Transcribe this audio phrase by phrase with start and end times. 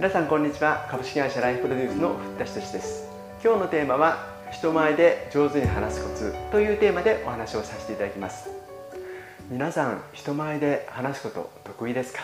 [0.00, 0.86] 皆さんこんにちは。
[0.90, 3.06] 株式会社ライフプロデュースのふったしとしです。
[3.44, 8.48] 今日のテーマは人前で上手に話すコツというテーマでお話をさせていただきます。
[9.50, 12.20] 皆さん人前で話すこと得意ですか？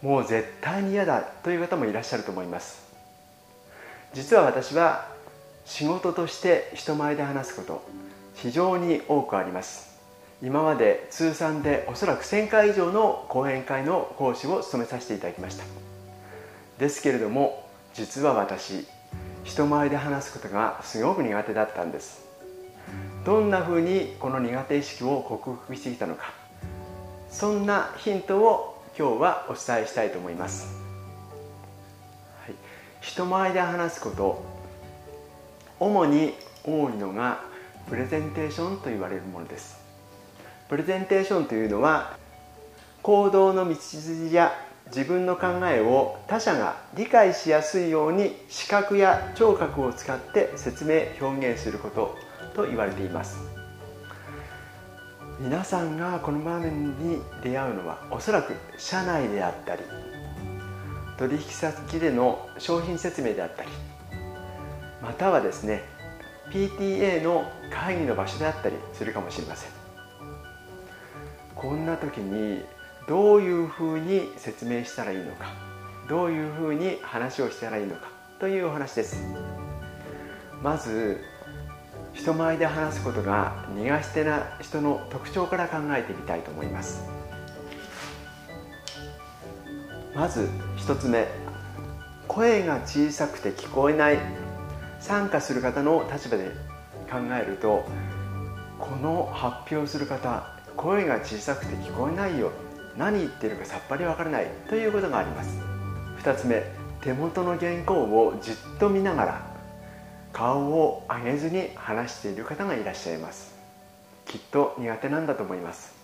[0.00, 2.84] もう絶対に嫌だという方もいらっしゃると思います。
[4.14, 5.08] 実は私は
[5.64, 7.82] 仕事として人前で話すこと
[8.36, 9.98] 非常に多くあります。
[10.40, 15.64] 今まで通算でおそらく1000回以上の講演会の講師を務めさせていただきました。
[16.80, 18.86] ですけれども実は私
[19.44, 22.26] 人前で話すことがすごく苦手だったんです。
[23.24, 26.32] どんなふうにこの苦手意識を克服してきたのか
[27.30, 30.74] そんなヒントを今日はお伝えしたいと思います、
[32.46, 32.54] はい、
[33.02, 34.42] 人前で話すこと
[35.78, 36.32] 主に
[36.64, 37.42] 多いのが
[37.90, 39.78] プレゼンテーションと言われるものです。
[40.68, 42.16] プレゼンテーションというのは
[43.02, 44.52] 行動の道筋や
[44.90, 52.16] 自分の考えを他者が理解しやすいように視覚や聴覚を使って説明表現すること
[52.54, 53.38] と言われています。
[55.38, 59.82] 皆さんがこの場面に出会うのはおそらく社内であったり
[61.16, 63.70] 取引先での商品説明であったり
[65.00, 65.82] またはですね
[66.50, 69.70] PTA の会議の場所であったりするかもしれません。
[71.54, 72.62] こんな時に
[73.08, 75.46] どういうふうに説明したらいいのか
[76.08, 79.22] どういうふうに話をしたらいいのかというお話です。
[80.62, 81.20] まず
[82.12, 87.08] 人前で話すことが苦手な人の特徴から考えてみたいと思います。
[90.14, 90.48] まず
[90.78, 91.26] 1つ目
[92.26, 94.18] 声が小さくて聞こえない
[94.98, 96.50] 参加する方の立場で
[97.10, 97.84] 考えると
[98.78, 102.50] この発表する方声が小さくて聞こえないよ。
[102.96, 105.58] 何言ってるかさっぱりわからないということがあります。
[106.22, 106.62] 2つ目
[107.00, 109.50] 手元の原稿をじっと見ながら
[110.32, 113.54] 顔を上げずに話している方がいらっしゃいます。
[114.26, 115.94] きっと苦手なんだと思います。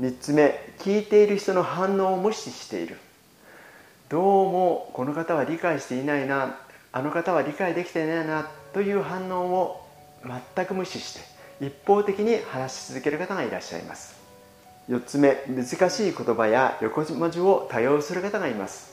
[0.00, 2.98] 3つ目聞いている人の反応を無視している。
[4.08, 4.22] どう
[4.52, 6.58] もこの方は理解していないな
[6.92, 9.88] あの方は理解できていないなという反応を
[10.54, 14.23] 全く無視して一方的に話し続ける方がいらっしゃいます。
[14.88, 18.92] 4つ目難しい言葉や横文字を多用する方がいます。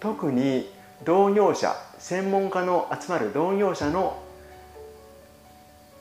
[0.00, 0.70] 特に
[1.04, 4.22] 同業者専門家の集まる同業者の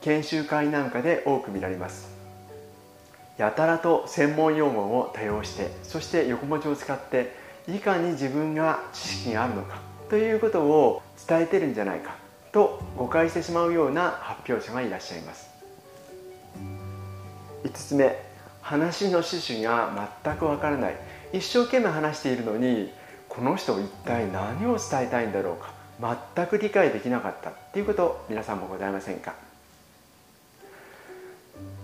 [0.02, 2.09] 研修会なんかで多く見られます。
[3.38, 7.34] やたらと専門用語を多用してそして横文字を使って
[7.68, 12.16] いかに自分が知識があるのかということを伝えてるんじゃないか
[12.52, 15.50] と誤解してしまうような発表者がいらっしゃいます。
[17.64, 18.31] 5つ目
[18.72, 20.96] 話の趣旨が全くわからない。
[21.34, 22.90] 一生懸命話しているのに
[23.28, 25.74] この人一体何を伝えたいんだろうか。
[26.36, 29.34] 全く理解できなかったっていうこと皆さんもございませんか？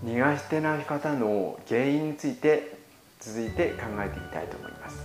[0.02, 2.78] 苦手な方の原因について
[3.20, 4.96] 続いて考えてみたいと思います。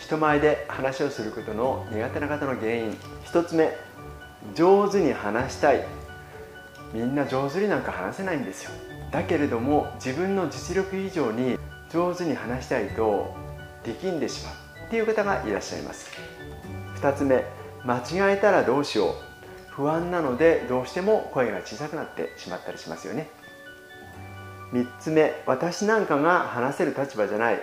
[0.00, 2.98] 人前で話をすることの苦手な方の原因。
[3.26, 3.70] 1つ目
[4.56, 5.84] 上手に話したい。
[6.92, 8.72] みんな上手になんか話せないんですよ。
[9.10, 11.58] だけれども自分の実力以上に
[11.90, 13.34] 上手に話したいと
[13.84, 14.54] 力んでしまう
[14.86, 16.10] っていう方がいらっしゃいます。
[16.96, 17.44] 2つ目
[17.84, 19.14] 間違えたらどうしよう。
[19.70, 23.30] 不安なのでどうしても声が小さくなってしまったりしますよね。
[24.72, 27.60] 3つ目私なんかが話せる立場じゃない。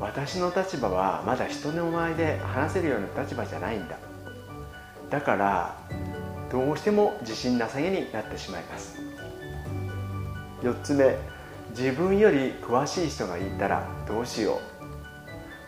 [0.00, 3.96] 私の立場はまだ人の前で話せるような立場じゃないんだ。
[5.10, 5.76] だから
[6.50, 9.11] どうしても自信なさげになってしまいます。
[10.62, 11.16] 4つ目
[11.76, 14.60] 自分より詳しい人がいたらどうしよ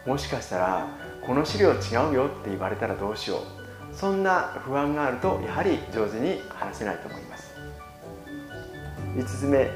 [0.07, 0.09] う。
[0.09, 0.87] もしかしたら
[1.27, 3.95] この資料違うよって言われたらどうしよう。
[3.95, 7.55] そんな不安があるとやはり上手に話せないと思います。
[9.17, 9.71] 5つ目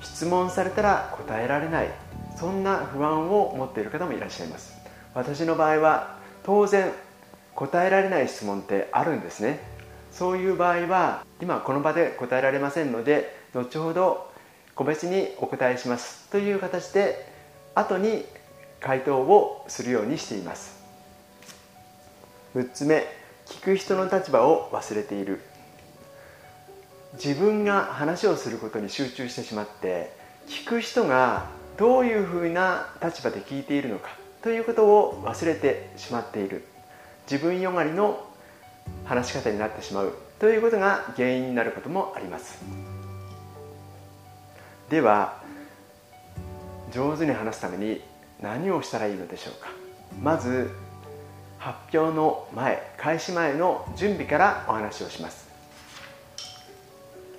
[0.00, 1.90] 質問されたら答えられない。
[2.36, 4.74] そんな不安を持っている方もいらっしゃいます。
[5.14, 6.90] 私の場合は当然
[7.54, 9.60] 答えられない質問ってあるんですね。
[10.10, 14.30] そういう場合は今この場で答えられませんので後ほど
[14.74, 16.28] 個別にお答えします。
[16.30, 17.28] という形で
[17.74, 18.24] 後に
[18.80, 20.82] 回答をするようにしています。
[22.54, 23.06] 6つ目
[23.46, 25.40] 聞く人の立場を忘れている。
[27.14, 30.12] 自分が話をすることに集中してしまって
[30.48, 31.46] 聞く人が
[31.76, 34.08] どういうふうな立場で聞いているのか
[34.42, 36.64] ということを忘れてしまっている。
[37.30, 38.26] 自分よがりの
[39.04, 40.14] 話し方になってしまう。
[40.38, 42.93] ということが原因になることもあります。
[44.94, 45.42] では
[46.92, 48.00] 上手に話すために
[48.40, 49.70] 何をしたらいいのでしょうか。
[50.22, 50.70] まず
[51.58, 55.48] 発表の前開始前の準備からお話をします。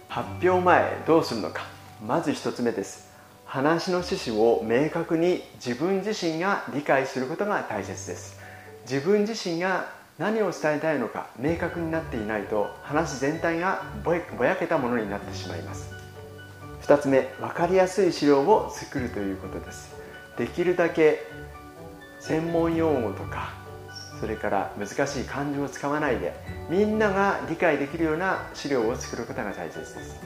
[0.10, 1.66] 発表前どうするのか。
[2.06, 3.10] まず1つ目です。
[3.46, 8.38] 話の趣旨を明確に自分自身が理解することが大切です。
[8.82, 14.14] 自分自身が何を伝えたいのか明確になっていないと話全体がぼ
[14.44, 15.95] やけたものになってしまいます。
[16.86, 19.96] 2つ目分かりやすい資料を作るということです。
[20.38, 21.24] できるだけ
[22.20, 23.54] 専門用語とか
[24.20, 26.34] それから難しい漢字を使わないで
[26.70, 30.22] みんなが理解できるような資料を作ることが大切です。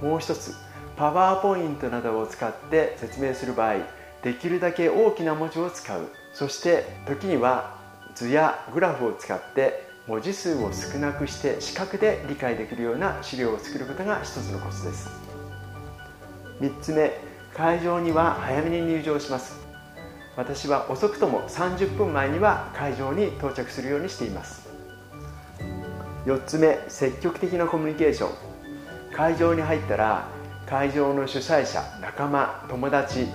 [0.00, 0.54] もう一つ
[0.96, 3.78] パワーポイントなどを使って説明する場合
[4.22, 6.08] できるだけ大きな文字を使う。
[6.32, 7.76] そして時には
[8.14, 15.27] 図やグラフを使って文字数を少なくして視覚で理解できるような資料を作ることが一つのコツです。
[16.60, 17.12] 3つ目
[17.54, 19.58] 会場には早めに入場します。
[20.36, 24.68] 私は遅くとも30分前には会場に到着するようにしています。
[26.26, 28.30] 4つ目積極的なコミュニケーション。
[29.12, 30.28] 会場に入ったら
[30.66, 33.26] 会場の主催者仲間友達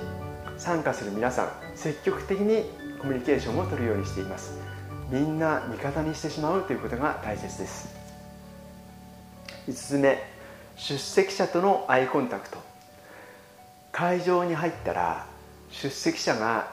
[0.57, 2.63] 参加する皆さん積極的に
[3.01, 4.57] コミュニケーションを取るようにしています。
[5.09, 7.93] みんな味方にしてしまうということが大切です。
[9.67, 10.23] 5つ目
[10.77, 12.72] 出席者とのアイコンタクト。
[13.93, 15.27] 会場に入ったら
[15.69, 16.67] 出席者が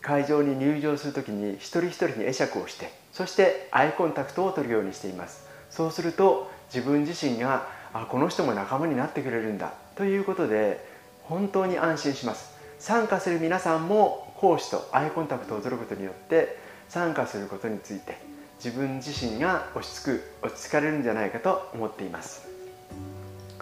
[0.00, 5.46] 会場に入場するときに一人一人に会釈をしてそしてアイコンタクトを取るようにしています。
[5.68, 10.84] そうすると自分自身があこの人も仲間になってくれるんだということで
[11.24, 12.56] 本当に安心します。
[12.78, 16.56] 参加する皆さんも講師とアイコンタクトを取ることによって
[16.88, 18.16] 参加することについて
[18.64, 22.48] 自分自身が落ち着く落ち着かれるんじゃないかと思っています。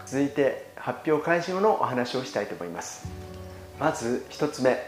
[0.06, 3.06] 続いて発表開始後のお話をしたいと思います。
[3.78, 4.78] まず1つ目。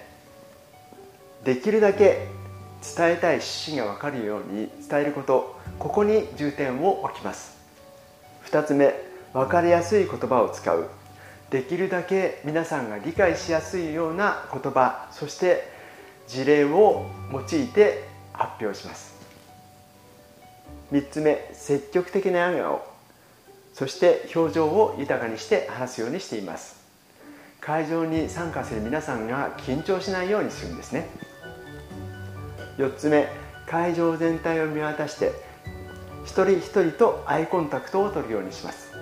[1.45, 2.27] できるだけ
[2.97, 5.61] 伝えたい趣旨が分かるように伝えること。
[5.79, 7.55] ここに重点を置きます。
[8.47, 8.95] 2つ目。
[9.35, 10.89] 分かりやすい言葉を使う。
[11.51, 15.71] できるだけ皆さんが理解しやすいような言葉そして
[16.29, 19.15] 事例を用いて発表します。
[20.93, 21.51] 3つ目。
[21.53, 22.90] 積極的な笑顔。
[23.73, 26.81] そして表情を豊かにして話すようにしています。
[27.61, 31.09] 会場に参加する皆さんが緊張しないようにするんですね。
[32.79, 33.29] 4つ目
[33.67, 35.33] 会場全体を見渡して
[36.25, 38.93] 一人一人とアイコンタクトを取るようにします。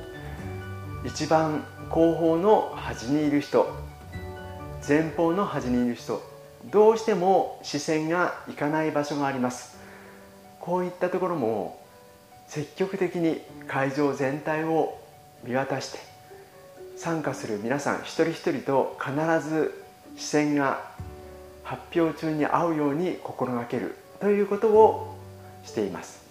[1.04, 3.66] 一番後方の端にいる人
[4.86, 6.22] 前方の端にいる人
[6.66, 9.78] どうしても視線がいかない場所があります。
[10.60, 11.77] こういったところも
[12.48, 14.98] 積極的に会場全体を
[15.44, 15.98] 見渡して
[16.96, 19.12] 参加する皆さん一人一人と必
[19.48, 19.84] ず
[20.16, 20.82] 視線が
[21.62, 25.16] 発表中に合うように心がけるということを
[25.64, 26.26] しています。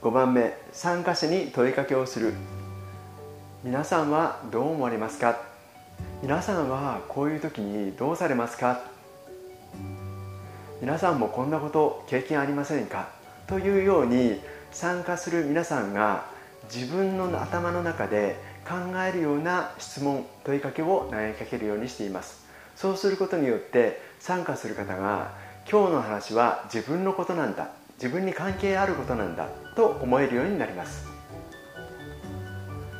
[0.00, 2.32] 5番目参加者に問いかけをする。
[3.62, 5.38] 皆さんはどう思われますか？
[6.22, 8.80] 皆さんはこういう時にどうされますか？
[10.80, 13.08] 皆さんもこんなこと経験ありませんか？
[13.48, 14.40] というように
[14.70, 16.26] 参加する皆さんが
[16.72, 22.46] 自分の頭の中で考えるような質問問いかけを投げかけるようにしています。
[22.76, 25.32] そうすることによって参加する方が
[25.68, 31.08] 今日の話は自分のことなんだ自分に関係あることなんだと思えるようになります。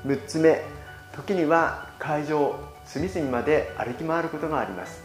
[0.04, 0.62] 6つ目
[1.14, 5.04] 時には会場隅々まで歩き回ることがあります。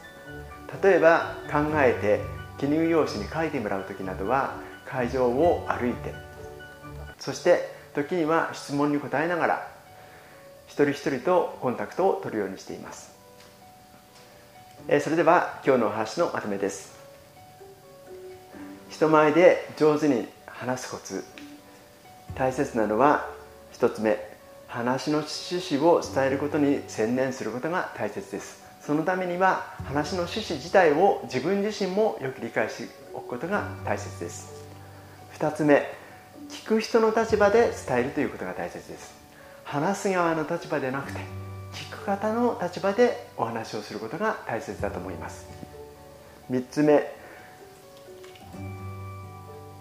[0.82, 4.56] 例えば考えて記入用紙に書いてもらう時などは
[4.86, 6.14] 会場を歩いて
[7.20, 9.68] そして時には質問に答えながら
[10.68, 13.12] 一人一人とコンタクトを取るようにしています。
[15.02, 16.98] それでは今日のお話のまとめです。
[18.90, 21.24] 人前で上手に話すコツ
[22.36, 23.30] 大切なのは
[23.74, 24.18] 1つ目
[24.68, 28.63] 話の趣旨を伝えることに専念することが大切です。
[28.86, 34.66] そのためには話の趣旨自体を自分自身もよく理解しておくことが大切です。
[35.40, 35.90] 2つ目
[36.50, 39.14] 聞く人の立場で伝えるということが大切です。
[39.64, 41.20] 話す側の立場でなくて
[41.74, 45.48] 聞く方の立場でお話をすることが大切だと思います。
[46.52, 47.10] 3つ目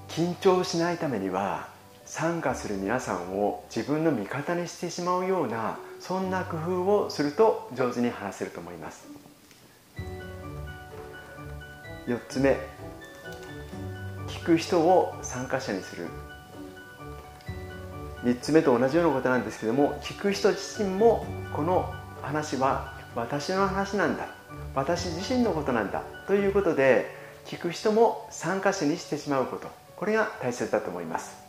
[0.08, 1.66] 緊張しないためには
[2.12, 9.08] 参加する皆さんを自分の味方にしてしまうようなそんな工夫をすると上手に話せると思います。
[12.06, 12.58] 4つ目
[14.28, 16.06] 聞く人を参加者にする。
[18.24, 21.24] 3つ目と同じようなことなんですけども聞く人自身も
[21.56, 24.26] この話は私の話なんだ
[24.74, 27.06] 私自身のことなんだということで
[27.46, 31.41] 聞く人も参加者にしてしまうことこれが大切だと思います。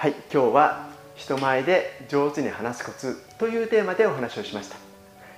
[0.00, 4.76] はい今日は人前で上手に話すコツというテーマでお話をしました。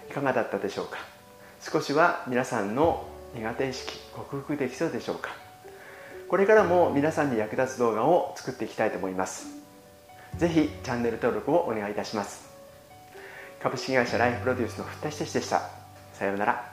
[0.08, 0.98] いかがだったでしょうか？
[1.60, 3.04] 少しは皆さんの
[3.34, 5.30] 苦手意識克服できそうでしょうか？
[6.28, 9.48] これからも皆さんに役立つ動画を作っていきたいと思います。
[10.38, 12.48] 是非チャンネル登録をお願いいたします。
[13.60, 15.70] 株式会社ライフプロデュースのふったしでした。
[16.12, 16.71] さようなら。